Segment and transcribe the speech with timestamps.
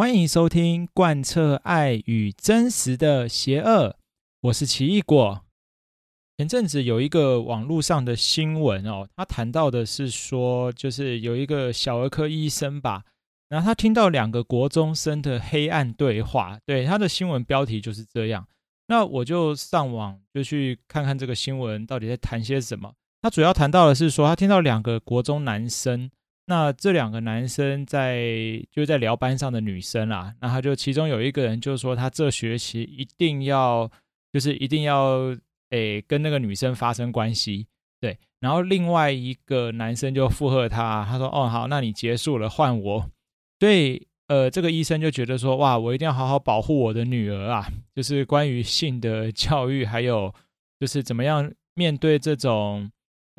[0.00, 3.90] 欢迎收听《贯彻爱与真实的邪恶》，
[4.40, 5.44] 我是奇异果。
[6.38, 13.04] 前阵子有一个网络上的新闻哦，他谈到的是说，就是有一个小儿科医生吧，
[13.50, 18.48] 然后他听到两个国中生的黑暗对话，对，他的新闻标题就是这样。
[18.86, 22.90] 那我就上网就去看看这个新闻到底在谈些什么。
[23.20, 26.10] 他主要谈到的是说，他听到两个国中男生。
[26.50, 28.26] 那这两个男生在
[28.72, 33.88] 就在聊班上的女生啦，那他就其中有一个人就说他这学期一定要
[34.32, 35.32] 就是一定要
[35.70, 37.68] 诶跟那个女生发生关系，
[38.00, 43.08] 对，然后另外一个男生就附和他，他说哦好，那你结束了换我，
[43.60, 47.64] 所以呃这个医生就觉得说哇我一定要好好保护我的女儿啊，
[47.94, 50.34] 就是关于性的教育，还有
[50.80, 52.90] 就是怎么样面对这种。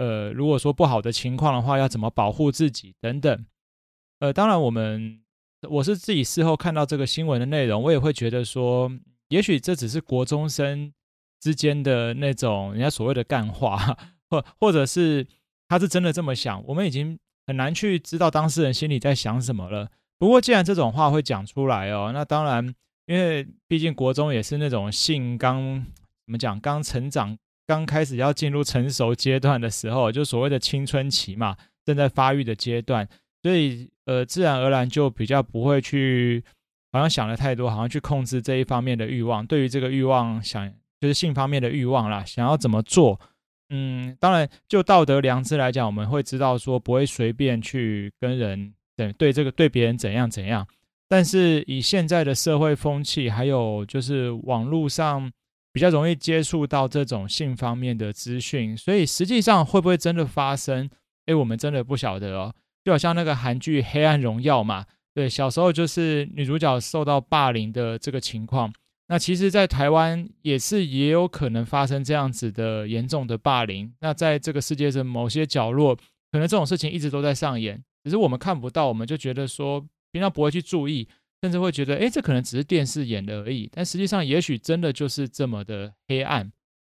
[0.01, 3.45] 呃，如果说不好的情况的话，要怎么保护自己等等。
[4.17, 5.21] 呃，当然，我们
[5.69, 8.91] 我是自己事后看到这个新闻的内容，我也会觉得说，
[9.27, 10.91] 也许这只是国中生
[11.39, 13.95] 之间的那种人家所谓的干话，
[14.27, 15.27] 或或者是
[15.67, 19.91] 他是真的这么想，我们已经很难去知道当事人心里在想什么了。
[20.17, 22.73] 不过，既然这种话会讲出来哦，那当然，
[23.05, 25.85] 因为毕竟国中也是那种性刚
[26.25, 27.37] 怎么讲，刚成长。
[27.67, 33.07] 刚开始要进入成熟阶段的时候，就所谓的青春期嘛，正在发育的阶段，
[33.43, 36.43] 所以呃，自然而然就比较不会去，
[36.91, 39.45] 好像想的太多，好像去控制这一方面的欲望。
[39.45, 43.17] 对于这个欲望，想就是性方面的欲望啦，想要怎么做？
[43.69, 50.67] 嗯，当然就道德良知来讲，我们会知道说不会随便去跟人对对这个对别人怎样怎样。
[51.07, 55.31] 但是以现在的社会风气，还有就是网络上。
[55.73, 60.89] 比较容易接触到这种性方面的资讯，所以实际上会不会真的发生？
[61.27, 62.53] 诶，我们真的不晓得哦。
[62.83, 68.73] 就好像那个韩剧《黑暗荣耀》嘛，对，小时候就是女主角受到霸凌的这个情况。
[69.07, 73.93] 那其实，在台湾也是也有可能发生这样子的严重的霸凌。
[73.99, 81.07] 那在这个世界的某些角落，可能这种事情一直都在上演，只是我们看不到，我们就觉得说平常不会去注意。
[81.41, 83.69] 甚至会觉得，哎，这可能只是电视演的而已。
[83.73, 86.51] 但实际上，也许真的就是这么的黑暗。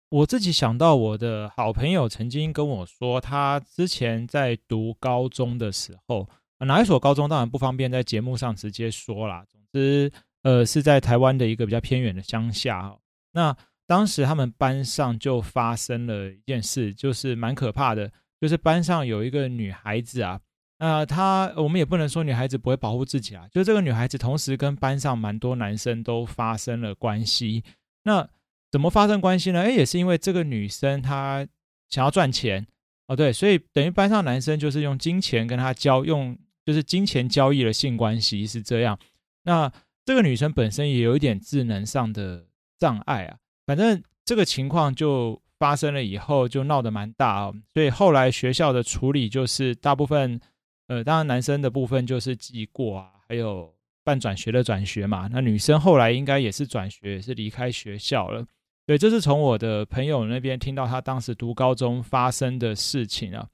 [0.10, 6.30] 我自己想到，我的好朋友曾经跟我说，他之前在读高中的时候，
[6.60, 9.44] 哪一所高中当然不方便在节目上直接说啦。
[9.52, 10.12] 总之，
[10.44, 12.96] 呃，是在台湾的一个比较偏远的乡下。
[13.34, 13.58] 那
[13.88, 20.40] 当时他们班上就发生了一件事，就是蛮可怕的，就是班上有一个女孩子啊。
[20.78, 23.48] 那、呃、他，我们也不能说女孩子不会保护自己啊。
[23.50, 27.64] 就这个女孩子，同时跟班上蛮多男生都发生了关系。
[28.04, 28.28] 那
[28.70, 29.62] 怎么发生关系呢？
[29.62, 31.48] 诶，也是因为这个女生她
[31.90, 32.68] 想要赚钱
[33.08, 39.00] 哦，对，所以等于班上男生就是用金钱跟她交，用就是金钱交易了性关系是这样。
[39.44, 39.72] 那
[40.04, 42.48] 这个女生本身也有一点智能上的
[42.78, 43.38] 障碍啊。
[43.66, 47.56] 反正这个情况就发生了以后，就闹得蛮大哦。
[47.74, 50.42] 所以后来学校的处理就是大部分。
[50.88, 53.74] 呃，当然，男生的部分就是记过啊，还有
[54.04, 55.28] 半转学的转学嘛。
[55.32, 58.46] 那女生后来应该也是转学，也是离开学校了。
[58.86, 63.48] 对，这是从我的朋友那边听到他当时读高中发生的事情啊。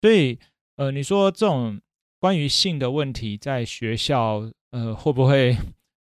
[0.00, 0.38] 所以，
[0.76, 1.80] 呃，你说这种
[2.20, 5.56] 关于性的问题在学校，呃，会不会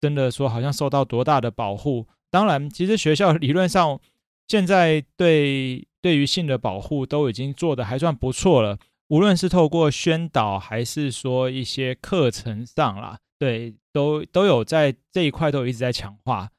[0.00, 2.06] 真的说好像受到多大的保护？
[2.30, 4.00] 当然，其实学校理论上
[4.46, 8.78] 现在对对于性的保护都已经做得还算不错了。
[9.12, 16.50] 无论是透过宣导，还是说一些课程上啦，对，都都有在这一块都有一直在强化。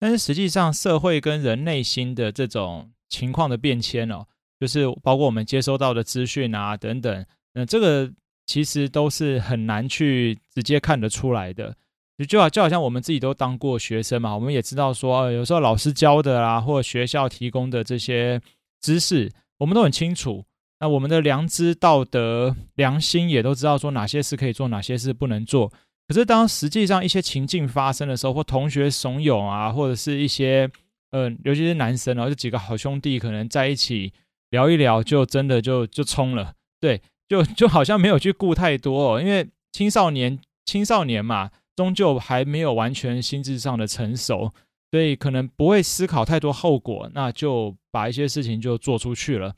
[0.00, 4.24] 但是实际上，社会跟人内心的这种情况的变迁哦，
[4.58, 8.10] 就是包括我们接收到的资讯啊等等，那这个
[8.46, 11.76] 其实都是很难去直接看得出来的。
[12.16, 18.40] 就就好就好像我们自己都当过学生嘛，我们也知道说，有时候老师教的啦，或学校提供的这些
[18.80, 20.46] 知识，我们都很清楚。
[20.84, 25.72] 那我们的良知、道德、良心也都知道说哪些事可以做，哪些事不能做。
[26.06, 30.70] 可是当实际上一些情境发生的时候，或同学怂恿啊，或者是一些
[31.10, 34.12] 呃，尤其是男生然后，这几个好兄弟可能在一起
[34.50, 36.52] 聊一聊，就真的就就冲了。
[36.78, 44.52] 对，就就好像没有去顾太多哦，因为青少年青少年嘛，终究还没有完全心智上的成熟，
[44.90, 49.54] 所以可能不会思考太多后果，那就把一些事情就做出去了。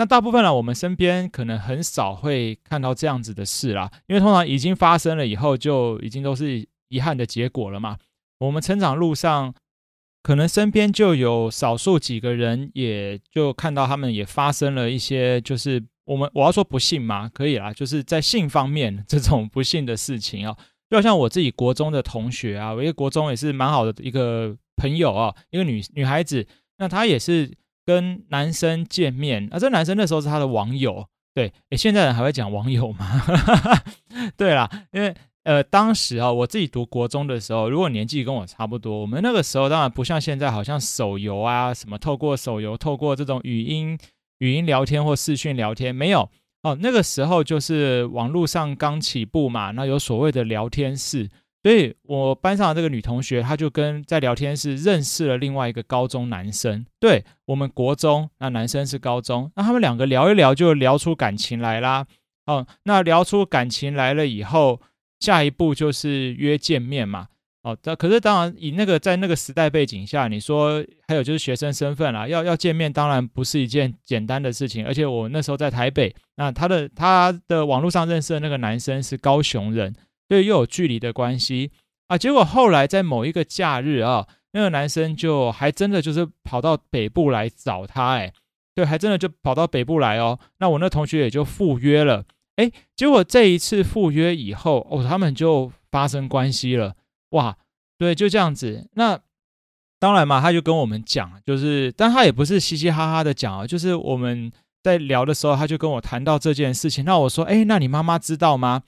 [0.00, 7.98] 那大部分呢，我们身边可能很少会看到这样子的事啦，因为通常已经发生了以后，就已经都是遗憾的结果了嘛。
[8.38, 9.54] 我们成长路上，
[10.22, 20.56] 可能身边就有少数几个人，也就看到他们也发生了一些，就是我们我要说不幸嘛，可以啦，就是在性方面这种不幸的事情啊。
[20.88, 26.46] 就好像我自己国中的同学啊，我一个国中也是蛮好的一个朋友啊，一个女女孩子，
[26.78, 27.52] 那她也是
[27.84, 33.22] 跟男生见面，啊，这男生那时候是他的网友，对，诶，现在人还会讲网友吗？
[34.36, 35.14] 对啦，因为。
[35.42, 43.98] 呃，当时啊，我自己读国中的时候，如果年纪跟我差不多，我们那个时候当然不像现在，好像手游啊，什么透过手游，透过这种语音
[44.40, 46.28] 语音聊天或视讯聊天，没有
[46.62, 46.76] 哦。
[46.82, 51.30] 那个时候就是网络上刚起步嘛，那有所谓的聊天室，
[51.62, 56.84] 所以我班上的这个女同学，她就跟在聊天室认识了另外一个高中男生。
[56.98, 62.06] 对，我们国中，那男生是高中，那他们两个聊一聊就聊出感情来啦。
[62.46, 64.80] 哦，那聊出感情来了以后。
[65.20, 67.26] 下一步就是约见面嘛，
[67.62, 79.94] 哦，但可是当然以那个在那个时代背景下，你说还有就是学生身份啦，要要见面当然不是一件简单的事情，而且我那时候在台北，那他的他的网络上认识的那个男生是高雄人，
[80.30, 81.72] 所以又有距离的关系
[82.06, 88.32] 啊，结果后来在某一个假日啊，那个男生就还真的就是跑到北部来找他，哎，
[88.76, 92.24] 对，还真的就跑到北部来哦，那我那同学也就赴约了。
[92.54, 96.94] 哎，结果这一次赴约以后，哦，他们就发生关系了，
[97.30, 97.56] 哇，
[97.98, 98.88] 对，就这样子。
[98.94, 99.18] 那
[99.98, 107.04] 当然嘛，他就跟我们讲，就是，但他也不是嘻嘻哈哈的讲啊，就是我们在聊的时候，他就跟我谈到这件事情。
[107.04, 108.82] 那我说，哎，那你妈妈知道吗？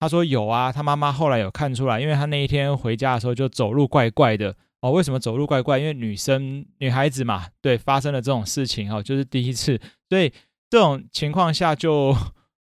[0.00, 4.90] 他说有啊，他妈妈后来有看出来，因为他那一天回家的时候就走路怪怪的哦。
[4.90, 5.78] 为什么走路怪怪？
[5.78, 10.32] 因为女生女孩子嘛，对，发生了这种事情哦，就是第一次，所以
[10.68, 12.16] 这种情况下就。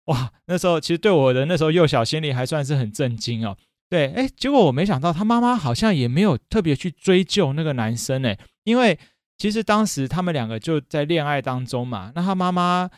[0.08, 3.56] 哇，那时候其实对我的那时候幼小心里还算是很震惊哦。
[3.90, 9.00] 对，哎，结果我没想到他妈妈好像也没有特别去追究那个男生哎，因为
[9.38, 12.12] 其实当时他们两个就在恋爱当中嘛。
[12.16, 12.90] 那他妈妈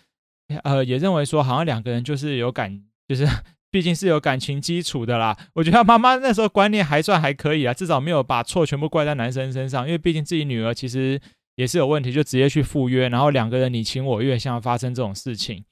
[0.64, 3.24] 呃也认为说，好像两个人就是有感，就是
[3.76, 5.38] 毕竟是有感情基础的啦。
[5.52, 11.20] 我觉得他妈妈那时候观念还算还可以啊，至少没有把错全部怪在男生身上，因为毕竟自己女儿其实
[11.58, 15.66] 也是有问题，就直接去赴约，然后两个人你情我愿，像发生这种事情。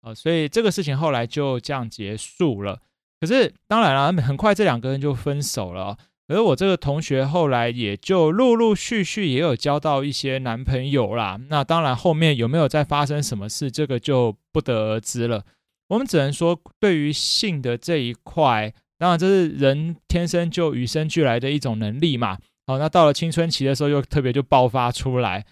[0.00, 2.80] 呃，所以这个事情后来就这样结束了。
[3.20, 5.98] 可是当然了，很快这两个人就分手了。
[6.28, 11.38] 而我这个同学后来也就陆陆续续也有交到一些男朋友啦。
[11.50, 15.44] 那当然后面有没有再发生什么事，这个就不得而知了。
[15.88, 22.38] 我们只能说，对于性的这一块，当然这是人天生就与生俱来的一种能力嘛。
[22.66, 25.44] 好，那到了青春期的时候，又特别就爆发出来。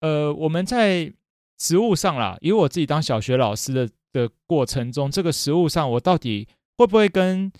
[0.00, 1.12] 呃，我们在。
[1.56, 7.50] 实务上啦，以我自己当小学老师的的过程中，这个实务上我到底会不会跟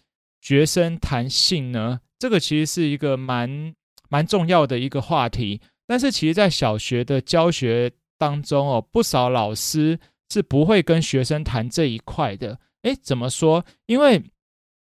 [0.40, 2.00] 学生谈性呢？
[2.18, 3.72] 这个其实是一个蛮
[4.10, 5.60] 蛮重要的一个话题。
[5.86, 10.00] 但是其实，在小学的教学当中哦，不少老师
[10.30, 12.58] 是不会跟学生谈这一块的。
[12.82, 13.64] 诶，怎么说？
[13.86, 14.22] 因为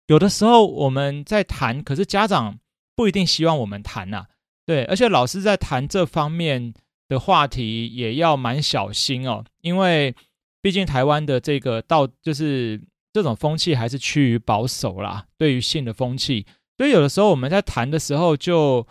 [0.07, 2.59] 有的时候我们在谈，可是家长
[2.95, 4.27] 不一定希望我们谈呐。
[4.67, 6.75] 对，而且老师在谈这方面。
[7.11, 10.15] 的话题也要蛮小心哦，因为
[10.63, 12.81] 毕竟台湾的这个道就是
[13.13, 16.47] 这种风气还是趋于保守啦，对于性的风气，
[16.79, 18.87] 所以有的时候我们在谈的时候，就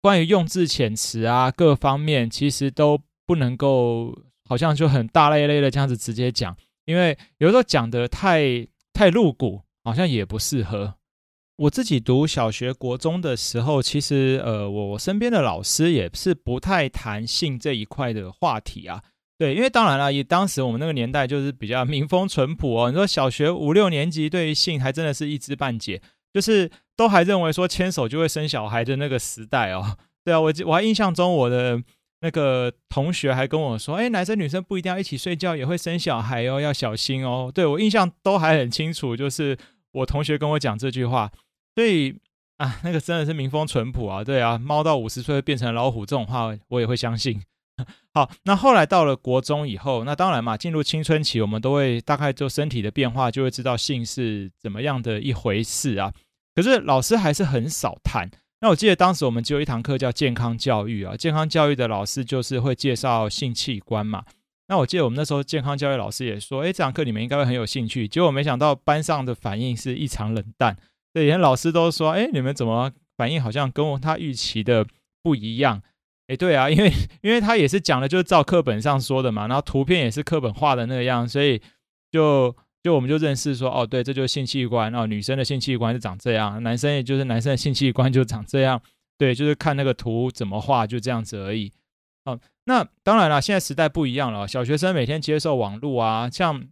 [0.00, 4.18] 关于用字遣词啊各方面，其实都不能够
[4.52, 6.54] 好像就很大咧咧的这样子直接讲，
[6.84, 10.96] 因为有时候讲得太太露骨，好像也不适合。
[11.56, 19.02] 我自己读小学、国中的时候，其实呃，我身边的老师也是不太谈性这一块的话题啊。
[19.38, 22.90] 对，因为当然了，以当时我们那个年代就是比较民风淳朴哦。
[22.90, 29.96] 你说小学五六年级对于性还真的是一知半解，就是都还认为说牵手就会生小孩的那个时代哦。
[30.22, 31.82] 对啊，我我还印象中我的
[32.22, 37.50] 那个同学还跟我说，哎，男生女生不一定要一起睡觉，也会生小孩哦，要小心哦。
[37.52, 39.58] 对，我印象都还很清楚，就是
[39.90, 41.30] 我同学跟我讲这句话。
[41.74, 42.16] 所以
[42.58, 47.42] 啊，那个真的是民风淳朴啊，对啊，猫到五十岁会变成老虎这种话，我也会相信。
[48.14, 56.12] 好，那后来到了国中以后，那当然嘛，进入青春期，我们都会大概就身体的变化，就会知道性是怎么样的一回事啊。
[56.54, 58.30] 可是老师还是很少谈。
[58.62, 64.24] 那我记得当时我们只有一堂课叫健康教育啊，健康教育的老师就是会介绍性器官嘛。
[64.68, 68.06] 那我记得我们那时候健康教育老师也说，诶，这堂课你们应该会很有兴趣。
[68.06, 70.76] 结果没想到班上的反应是异常冷淡。
[71.12, 74.86] 对，连老师都说：“哎，你们怎么反应好像跟我他预期的
[75.24, 75.82] 不一样？”
[76.28, 76.90] 哎，对啊，因为
[77.20, 81.60] 因为他也是讲的，就是照课本上说的嘛，然后图片也是课本画的那个样，所以
[82.12, 88.80] 就就我们就认识说：“哦，对，这就是性器官哦，女生的性器官是长这样，男生也就是男生的性器官就长这样。”
[89.18, 91.72] 对，就是看那个图怎么画，就这样子而已。
[92.24, 96.68] 哦，那当然了，现在时代不一样了，小学生每天接受网络啊，像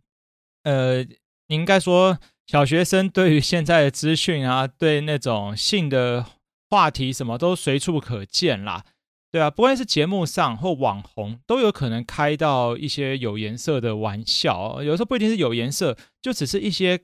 [0.65, 2.19] 呃，你应该说。
[2.47, 6.27] 小学生对于现在的资讯啊，对那种性的
[6.69, 8.85] 话题什么都随处可见啦，
[9.33, 16.99] 对啊，不管是节目上或网红，都有可能开到一些有颜色的玩笑，有时候不一定是有颜色，就只是一些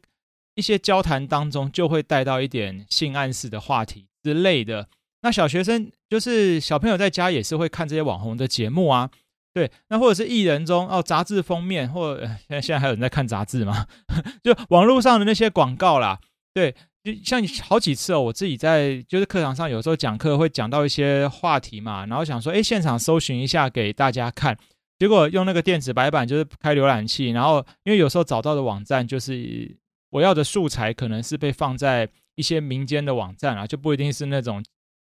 [0.57, 4.89] 一些交谈当中就会带到一点性暗示的话题之类的。
[5.23, 9.11] 那小学生就是小朋友在家也是会看这些网红的节目啊。
[9.55, 13.87] 对，那或者是艺人中哦，杂志封面，或现在现在还有人在看杂志吗？
[14.45, 16.21] 就网络上的那些广告啦，
[16.53, 16.75] 对，
[17.07, 24.59] 就像好几次哦，我自己在就是课堂上有时候讲课会讲到一些话题嘛，然后想说，哎，现场搜寻一下给大家看，
[24.99, 29.79] 结果用那个电子白板就是开浏览器，然后因为有时候找到的网站就是
[30.11, 34.65] 我要的素材可能是被放在一些民间的网站啊，就不一定是那种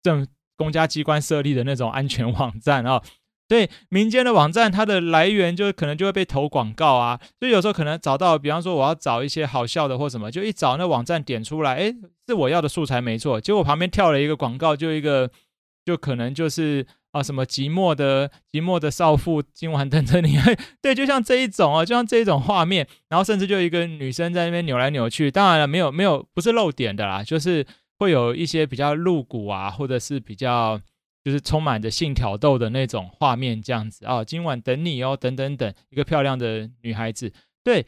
[0.02, 0.26] 政
[0.58, 3.02] 公家机关设立的那种安全 网站啊。
[3.48, 11.94] 对民间的网站，它的来源就可能就会被投广告啊，所以有时候可能找到，比方说我要找一些好笑的或什么，就一找那网站点出来，哎，
[12.26, 15.30] 是我要的素材没错，结果旁边跳了一个广告，就一个，
[15.86, 20.36] 就可能就是啊什么寂寞的寂寞的少妇今晚等着你，
[20.82, 27.66] 对，就像这一种啊，就像这一种画面，然后甚至就一个女生在那边扭来扭去，当然了，没有没有不是露点的啦，就是
[27.98, 30.78] 会有一些比较露骨啊，或者是比较。
[31.28, 37.30] 就是充满着性挑逗的那种画面，这样子啊、今晚等你哦，等等等，一个漂亮的女孩子，
[37.62, 37.84] 对，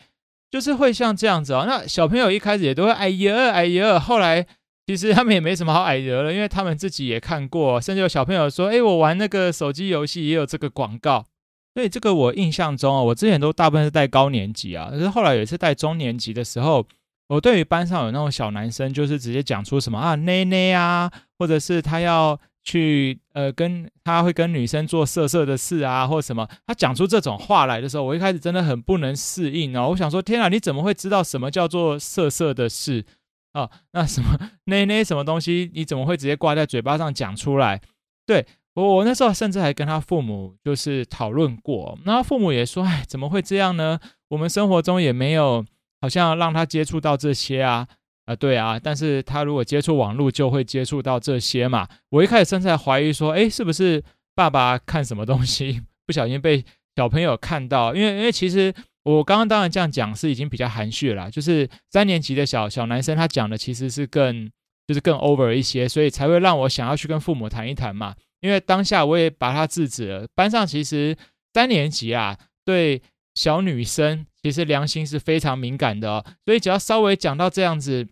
[0.51, 1.65] 就是会像这样子哦。
[1.67, 4.47] 那小朋友一开始也都会哎呀哎呀，后来
[4.87, 11.25] 其实他们也没什么好哎呀了，因为他们自己也看过，甚至有小朋友说，哎，我玩那个手机游戏也有这个广告。
[11.73, 16.87] 所以这个我印象中哦，我之前都大部分是带高年级啊，可是后来有一次带中年级的时候，
[17.29, 22.39] 我对于班上有那种小男生，就是直接讲出什么啊内内啊，或者是他要。
[22.63, 26.47] 去呃，跟他会跟女生做色色的事啊，或什么？
[26.67, 29.89] 他讲出这种话来的时候，我一开始真的很不能适应哦。
[29.91, 33.05] 我想说，天啊，你怎么会知道什么叫做色色的事
[33.53, 33.69] 啊？
[33.93, 37.81] 那什么那那什么东西，你怎么会直接挂在嘴巴上讲出来？
[38.27, 43.99] 对，我，我那时候甚至还跟他父母就是讨论过，那父母也说，哎，怎么会这样呢？
[44.29, 45.65] 我们生活中也没有
[46.01, 47.89] 好像让他接触到这些啊。
[48.27, 51.89] 啊，对啊，但是他如果接触网络，就会接触到这些嘛。
[52.11, 54.03] 我一开始甚至怀疑说，诶，是不是
[54.35, 56.65] 爸爸看什么东西，不小心被
[56.97, 57.95] 小朋友看到？
[57.95, 58.73] 因为，因为其实
[59.03, 64.51] 我刚刚当然这样讲是已经比较含蓄了，就是三年级的小小男生他讲的其实是更
[64.87, 68.15] 就是更 over 一些，所以才会让我想要去跟父母谈一谈嘛。
[68.41, 70.27] 因为当下我也把他制止了。
[70.35, 71.17] 班上其实
[71.53, 73.03] 三年级啊，对
[73.35, 78.09] 小女生其实良心是非常敏感的哦，所以只要稍微讲到这样子。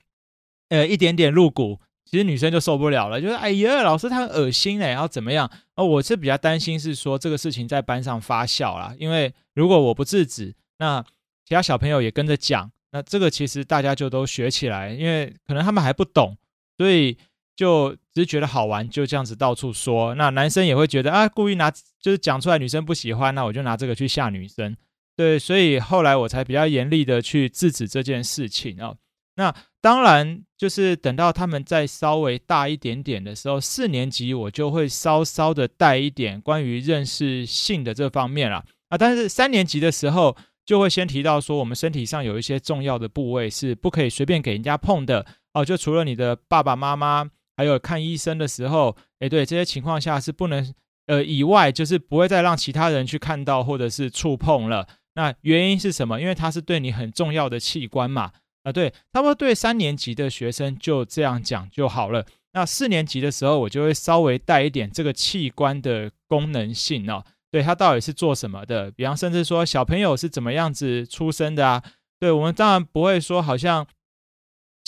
[0.71, 5.51] 呃，一点点露骨，其实女生就受不了了，就是哎呀，老师他很恶心哎，然后怎么样？
[5.77, 11.03] 哦，我是比较担心是说这个事情在班上发酵啦，因为如果我不制止，那
[11.47, 16.37] 其他小朋友也跟着讲，那这个其实大家就都学起来，因为可能他们还不懂，
[16.77, 17.17] 所以
[17.57, 20.15] 就只是觉得好玩，就这样子到处说。
[20.17, 24.77] 那男生也会觉得啊，故意拿就是讲出来，女生不喜欢，那我就拿这个去吓女生。
[25.19, 28.97] 对，所以后来我才比较严厉的去制止这件事情哦。
[29.35, 38.97] 那当然，就是等到他们再稍微大一点点的时候，四年级我就会稍稍的带一点关于认识性的这方面了啊。
[38.97, 45.65] 但是三年级的时候，就会先提到说，我们身体上有一些重要的部位是不可以随便给人家碰的哦。
[45.65, 50.73] 就除了你的爸爸妈妈，还有看医生的时候，诶，对，这些情况下是不能
[51.07, 54.87] 呃以外，就是不会再让其他人去看到或者是触碰了。
[55.19, 56.21] 那原因是什么？
[56.21, 58.31] 因为它是对你很重要的器官嘛。
[58.63, 62.25] 啊，对，差不多对三年级的学生就这样讲就好了。
[62.53, 68.93] 那四年级的时候，我就会稍微带一点这个器官的功能性哦，对，它到底是做什么的？
[68.93, 71.83] 比方甚至说小朋友是怎么样子出生的啊？
[72.21, 73.85] 对，我们当然不会说好像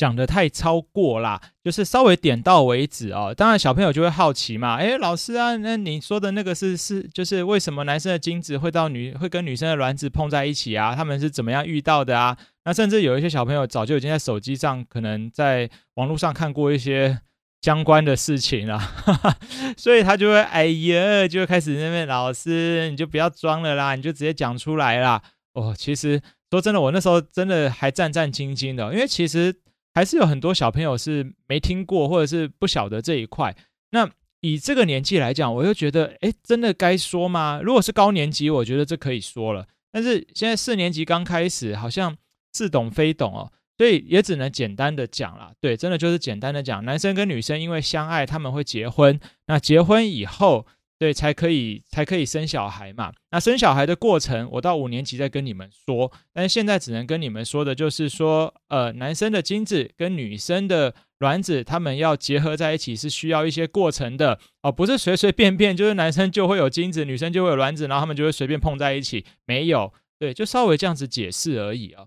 [0.00, 3.34] 讲得太超过啦，就是稍微点到为止哦。
[3.36, 10.94] 当然小朋友就会好奇嘛，诶，老师啊，那你说的那个是是就是为什么男生的精子会到女会跟女生的卵子碰在一起啊？
[10.96, 12.34] 他们是怎么样遇到的啊？
[12.64, 17.20] 那甚至有一些小朋友早就已经在手机上，可能在网络上看过一些
[17.60, 19.36] 相关的事情了，哈哈，
[19.76, 25.20] 所以他就会哎呀，就会开始那边老师，你就不要装了啦，你就直接讲出来啦。
[25.52, 26.18] 哦，其实
[26.50, 29.54] 说真的，我那时候真的还战战兢兢的，因为其实
[29.94, 33.56] 还是有很多小朋友是没听过或者是不晓得这一块。
[33.90, 37.60] 那以这个年纪来讲，我又觉得，哎，真的该说吗？
[37.62, 42.16] 如果是高年级，我觉得这可以说了，但是现在四年级刚开始，好像。
[42.52, 45.52] 似懂非懂哦，所以也只能简单的讲了。
[45.60, 49.20] 对，真的就是简单的讲，男生跟女生因为相爱，他们会结婚。
[49.46, 50.66] 那结婚以后，
[51.00, 53.10] 对，才可以才可以生小孩嘛。
[53.30, 56.12] 那生小孩的过程，我到五年级再跟你们说。
[56.30, 69.90] 但是现在只能跟你们说的就是说，呃，男生的精子跟女生的卵子，他们要结合在一起是需要一些过程的哦，不是随随便便就是男生就会有精子，女生就会有卵子，然后他们就会随便碰在一起，没有。
[70.18, 72.04] 对，就稍微这样子解释而已啊。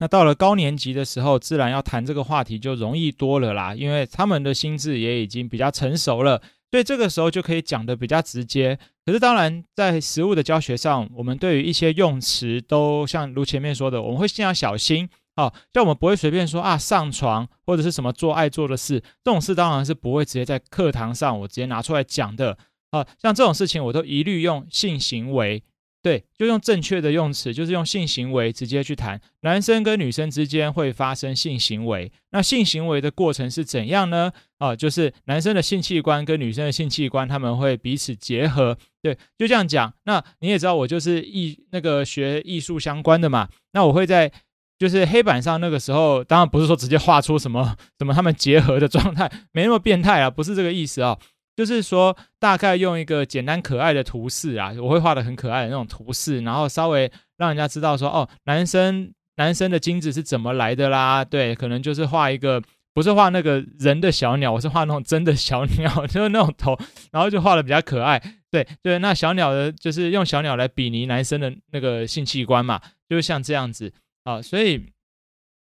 [0.00, 6.42] 那到了高年级的时候，自然要谈这个话题就容易多了啦，因为他们的心智也已经比较成熟了。
[6.74, 8.76] 所以这个时候就可以讲的比较直接，
[9.06, 22.58] 可是当然在实物的教学上，我们对于一些用词都像如前面说的，我们会尽量小心啊，像我们不会随便说啊上床或者是什么做爱做的事，这种事当然是不会直接在课堂上我直接拿出来讲的
[22.90, 25.62] 啊，像这种事情我都一律用性行为。
[26.04, 29.18] 对，就用正确的用词，就是用性行为直接去谈。
[29.40, 34.30] 男生跟女生之间会发生性行为，那性行为的过程是怎样呢？
[34.58, 38.76] 啊，就是男生的性器官跟女生的性器官，他们会彼此结合。
[39.00, 39.94] 对，就这样讲。
[40.04, 43.48] 那你也知道，我就是艺那个学艺术相关的嘛。
[43.72, 44.30] 那我会在
[44.78, 51.18] 就是黑板上那个时候，当然不是说直接画出什么什么他们结合的状态，没那么变态啊，不是这个意思啊。
[51.56, 61.24] 就是说，大概用一个简单可爱的图示啊，我会画的很可爱的那种图示，然后稍微让人家知道说，哦，男生男生的精子是怎么来的啦？
[61.24, 62.60] 对，可能就是画一个，
[62.92, 66.76] 不是画那个人的小鸟，我是画那种真的小鸟， 就是那种头，
[67.12, 68.20] 然后就画的比较可爱。
[68.50, 73.92] 对对，那小鸟的，就是用小鸟来比拟男生的那个性器官嘛，就是像这样子
[74.24, 74.86] 啊，所以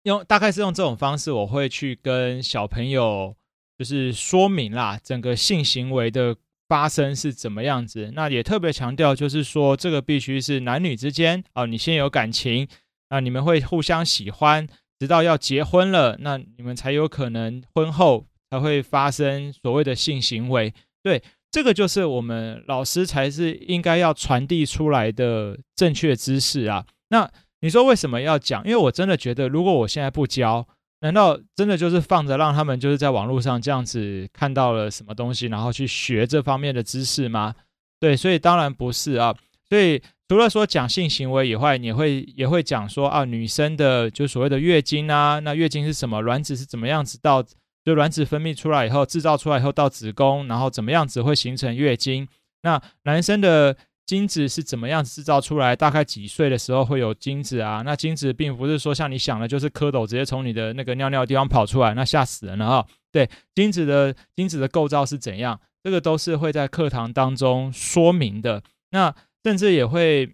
[0.03, 3.35] 用大概是用这种方式，我会去跟小朋友。
[3.79, 6.35] 就是说明啦，整个性行为的
[6.67, 8.11] 发生是怎么样子。
[8.13, 12.67] 那也特别强调，就是说这个必须是男女之间啊，你先有感情
[13.07, 14.67] 啊，你们会互相喜欢，
[14.99, 20.73] 直到要结婚了，那你们才有可能婚后才会发生所谓的性行为。
[21.01, 26.85] 对，这个就是我们老师才是应该要传递出来的正确知识啊。
[27.11, 27.31] 那
[27.61, 28.61] 你说为什么要讲？
[28.65, 30.67] 因为我真的觉得，如果我现在不教，
[31.01, 37.55] 难道真的就是放着让他们就是在网络上这样子看到了什么东西，然后去学这方面的知识吗？
[37.99, 39.33] 对，所以当然不是啊。
[39.69, 46.21] 所以除了说讲性行为以外，你会也会讲说啊，女生的就所谓的月经啊，那月经是什么？
[46.21, 47.43] 卵子是怎么样子到
[47.85, 52.27] 就卵子分泌出来以后，制造出来以后到子宫，然后怎么样子会形成月经？
[52.63, 53.75] 那男生的。
[54.09, 55.75] 精子是怎么样制造出来？
[55.75, 57.83] 大概几岁的时候会有精子啊？
[57.85, 62.87] 那精子并不是说像你想的，就是蝌蚪直接从你的那个尿尿的地方跑出来，那吓死人了啊！
[63.11, 65.59] 对，精子的精子的构造是怎样？
[65.83, 68.63] 这个都是会在课堂当中说明的。
[68.89, 70.33] 那甚至也会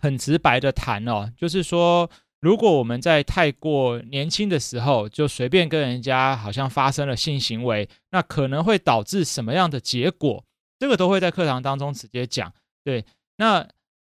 [0.00, 2.08] 很直白的谈哦，就是说，
[2.40, 10.42] 如果我们在太过年轻的时候就随便跟人家好像发生了性行为，那可能会导致什么样的结果？
[10.78, 12.50] 这个都会在课堂当中直接讲。
[12.84, 13.04] 对，
[13.38, 13.66] 那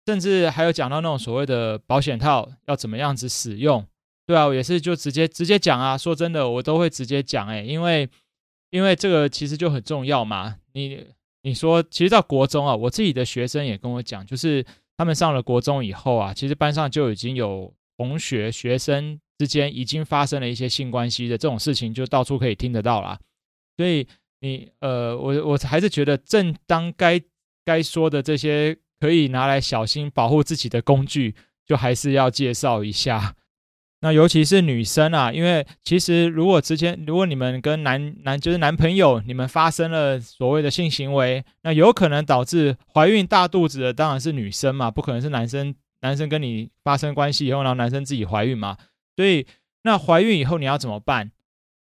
[0.07, 3.85] 甚至还有讲到那种所谓的保险套要怎么样子使用，
[4.27, 5.99] 对啊，我也是就直接直接讲啊。
[5.99, 8.09] 说真的，我都会直接讲，哎，因为
[8.71, 10.57] 因为这个其实就很重要嘛。
[10.73, 11.05] 你
[11.43, 14.65] 你说，其实到国中啊，我自己的学生也跟我讲，就是
[14.97, 23.19] 他们上了国中以后啊，其实班上就已经有同学学生之间已经发生了一些性关系的这种事情，就到处可以听得到啦。
[23.77, 24.07] 所以
[24.41, 27.21] 你呃，我我还是觉得正当该。
[27.65, 31.35] 该说的这些可以拿来小心保护自己的工具，
[31.67, 33.35] 就还是要介绍一下。
[34.03, 45.75] 那尤其是女生啊，因为其实如果之前如果你们跟男男就是男朋友，你们发生了所谓的性行为，那有可能导致怀孕大肚子的当然是女生嘛，不可能是男生。
[46.03, 48.79] 男生跟你发生关系以后，然后男生自己怀孕嘛。
[49.17, 49.47] 所以
[49.83, 51.31] 那怀孕以后你要怎么办？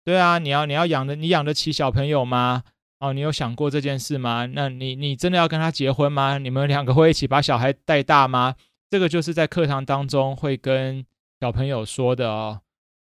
[0.03, 2.61] 对啊，你要你要养的，你养得起小朋友吗？
[2.99, 4.45] 哦，你有想过这件事吗？
[4.45, 6.37] 那你你真的要跟他结婚吗？
[6.37, 8.55] 你们两个会一起把小孩带大吗？
[8.89, 11.05] 这个就是在课堂当中会跟
[11.41, 12.61] 小朋友说的哦。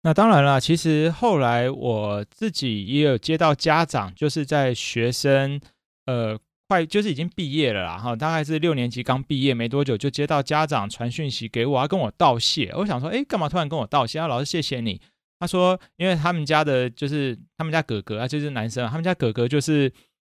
[0.03, 5.59] 那当然了，其实后来我自己也有接到家长，就是在学生
[6.05, 6.37] 呃
[6.67, 12.71] 快就是已经毕业了啦，哈，大概是六年级刚毕业没多久，就接到家长传讯息给我，要跟我道谢。
[12.75, 14.27] 我想说，诶，干嘛突然跟我道谢啊？
[14.27, 15.01] 老师，谢谢你。
[15.39, 19.89] 他说：“因为他们家的，就是他们家哥哥啊，就是男生，他们家哥哥就是，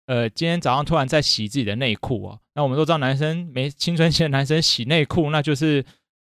[0.06, 2.40] 呃，今天早上突然在洗自己的内裤哦。
[2.54, 5.84] 那我们都知道，男生没青春期的男生洗内裤，那就是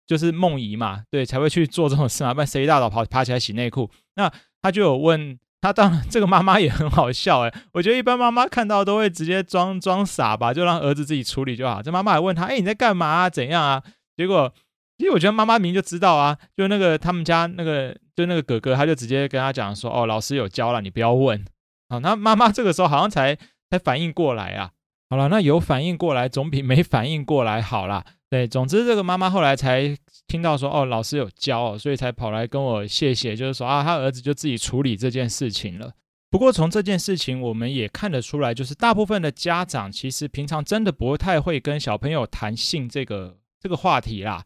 [0.07, 3.91] 就是梦遗嘛，对，才会去做这种事嘛，不然谁一大早跑爬起来洗内裤？
[4.15, 4.33] 那
[4.63, 11.83] 他就有问他，当然这个妈妈也很好笑诶，我觉得一般妈妈看到都会直接装装傻吧，就让儿子自己处理就好。
[11.83, 13.29] 这妈妈还问他，哎，你在干嘛啊？
[13.29, 13.83] 怎样啊？
[14.17, 14.51] 结果。”
[14.99, 21.45] 其实我觉得妈妈明明就知道啊，就那个他们家那个就那个哥哥，他就直接跟他讲说：“哦，老师有教了，你不要问。”
[21.89, 23.37] 好，那妈妈这个时候好像才
[23.71, 24.71] 才反应过来啊，
[25.11, 28.05] 好了，那有反应过来总比没反应过来好啦。
[28.31, 29.95] 对，总之这个妈妈后来才
[30.27, 35.93] 听到说，哦，老师有教，所以才跑来跟我谢谢，就是说啊，他儿子就自己处理这件事情了。
[36.31, 44.43] 不过从这件事情我们也看得出来，就是大部分的家长其实平常真的不太会跟小朋友谈性这个这个话题啦。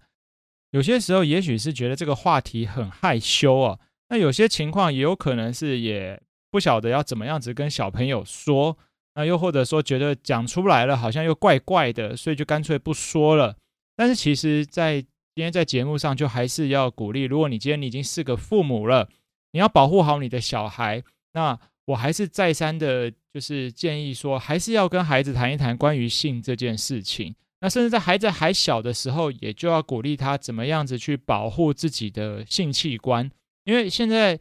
[0.76, 3.80] 有些时候也许是觉得这个话题很害羞哦。
[4.10, 8.76] 那有些情况也有可能是也不晓得要怎么样子跟小朋友说，
[9.14, 13.56] 那又或者说觉得讲出来了好像又怪怪的，所以就干脆不说了。
[13.96, 19.08] 但是其实，在今天在节目上就还是要鼓励，如果你今天你已经是个父母了，
[19.52, 27.34] 你要保护好你的小孩，那我还是再三的，就是建议说，还是要跟孩子谈一谈关于性这件事情。
[27.60, 33.30] 那甚至在孩子还小的时候，也就要鼓励他怎么样子去保护自己的性器官。
[33.64, 34.38] 因为现在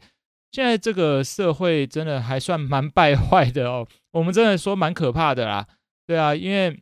[0.52, 5.66] 现在这个社会真的还算蛮败坏的哦，我们真的说蛮可怕的啦，
[6.06, 6.78] 对啊，因为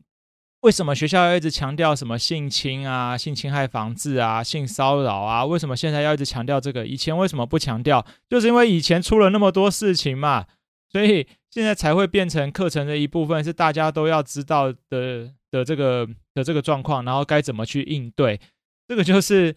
[0.61, 5.45] 为什么学校要一直强调什么性侵啊、性侵害防治啊、性骚扰啊？
[5.45, 6.87] 为什么现在要一直强调这个？
[6.87, 8.05] 以前为什么不强调？
[8.29, 10.47] 就是因为以前出了那么多事情嘛，
[10.91, 18.41] 所以现在才会变成课程的一部分，是大家都要知道的的这个的这个状况，然后该怎么去应对。
[18.89, 19.55] 这个就是。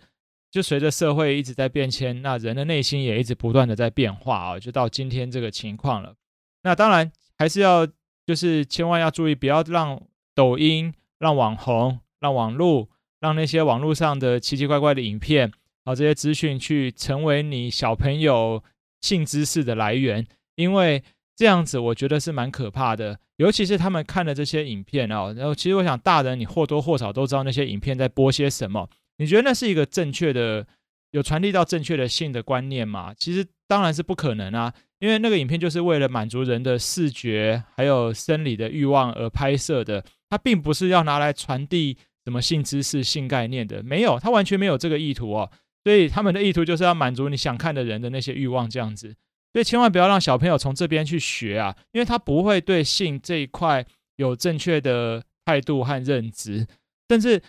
[0.49, 6.15] 就随着社会一直在变迁，那人的内心也一直不断的在变化啊，就到今天这个情况了。
[6.63, 7.85] 那当然还是要，
[8.25, 10.01] 就是千万要注意，不要让
[10.33, 12.87] 抖音、让网红、让网络、
[13.19, 15.51] 让那些网络上的奇奇怪怪的影片
[15.83, 18.63] 啊，这些资讯去成为你小朋友
[19.01, 21.03] 性知识的来源，因为
[21.35, 23.19] 这样子我觉得是蛮可怕的。
[23.37, 28.89] 尤其是他们看的这些影片啊，然后其实我想大人你或多或少都知道那些影片在播些什么。
[29.17, 30.65] 你觉得那是一个正确的，
[31.11, 33.13] 有传递到正确的性的观念吗？
[33.17, 45.51] 其实当然是不可能啊，因为那个影片就是为了满足人的视觉还有生理的欲望而拍摄的，它并不是要拿来传递什么性知识、性概念的，没有，它完全没有这个意图哦。
[45.83, 49.15] 所以他们的意图就是要满足你想看的人的那些欲望，这样子。
[49.53, 53.85] 所以千万不要让小朋友从这边去学啊，因为他不会对性这一块
[54.17, 56.67] 有正确的态度和认知，
[57.09, 57.41] 甚至。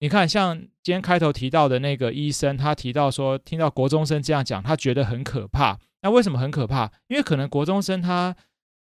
[0.00, 5.78] 你看，像今天开头提到的那个医生，他提到说，听到国中生这样讲，他觉得很可怕。
[6.02, 6.92] 那为什么很可怕？
[7.08, 8.36] 因为可能国中生他，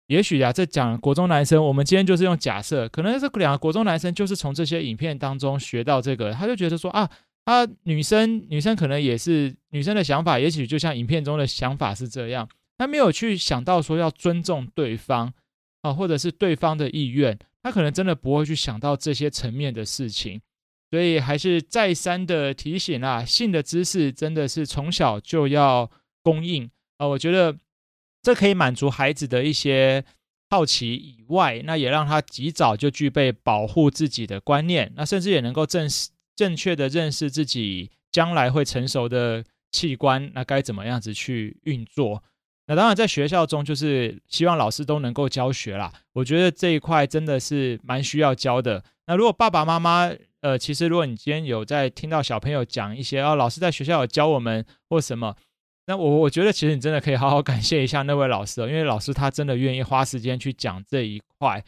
[0.08, 7.08] 也许呀，这讲国中男生，我们今天就是用假设，可能这两个国中男生就是从这些影片当中学到这个，他就觉得说啊，
[7.46, 15.34] 他女生女生可能也是女生的想法，也许就像影片中的想法是这样，他没有去想到说要尊重对方
[15.82, 20.42] 啊，或者是对方的意愿，他可能真的不会去想到这些层面的事情。
[20.90, 25.90] 所以还是再三的提醒啊，性的知识真的是从小就要
[26.22, 27.08] 供应啊。
[27.08, 27.58] 我觉得
[28.22, 30.06] 这可以满足孩子的一些
[30.52, 35.90] 好奇以外，那也让他及早就具备保护自己的观念，那甚至也能够正
[36.36, 42.24] 正确的认识自己将来会成熟的器官，那该怎么样子去运作。
[42.68, 45.92] 那当然在学校中就是希望老师都能够教学啦。
[46.14, 48.84] 我觉得这一块真的是蛮需要教的。
[49.06, 55.36] 那如果爸爸妈妈，呃，其实如果你今天有在听到小朋友讲一些啊，老师在学校有教我们或什么，
[55.88, 61.64] 那我我觉得其实你真的可以好好感谢一下那位老师哦，因为老师他真的愿意花时间去讲这一块。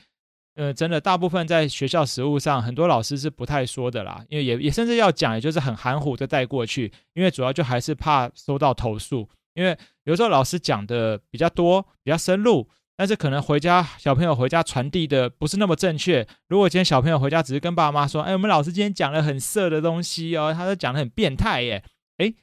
[0.55, 12.67] 呃，真的大部分在学校实务上，很多老师是不太说的啦，因为也也甚至要讲，也就是很含糊的带过去，因为主要就还是怕收到投诉，因为有时候老师讲的比较多，比较深入。
[12.97, 16.25] 但是可能回家小朋友回家传递的不是那么正确。
[16.47, 21.83] 如果今天小朋友回家只是跟爸妈说：“哎，我们老师今天讲了很色的东西哦，他都讲的很变态耶。”
[22.19, 22.33] 哎，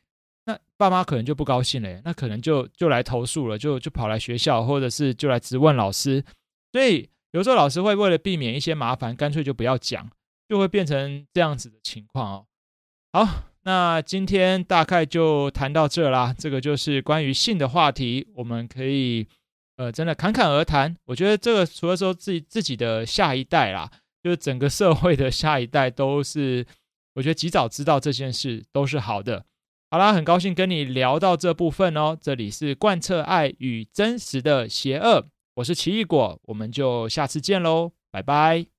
[0.44, 6.22] 那爸妈可能就不高兴了，那可能就就来投诉了，就就跑来学校，或者是就来质问老师。
[6.70, 10.10] 所以有时候老师会为了避免一些麻烦，干脆就不要讲，
[10.48, 12.46] 就会变成这样子的情况哦。
[13.12, 16.34] 好，那今天大概就谈到这啦。
[16.38, 19.26] 这个就是关于性的话题，我们可以。
[19.76, 23.90] 呃，真的侃侃而谈，我觉得这个除了说自己自己的下一代啦，
[24.22, 26.64] 就是整个社会的下一代都是，
[27.14, 29.46] 我觉得及早知道这件事都是好的。
[29.90, 32.16] 好啦，很高兴跟你聊到这部分哦。
[32.20, 38.71] 这里是贯彻爱与真实的邪恶，我是奇异果，我们就下次见喽，拜拜。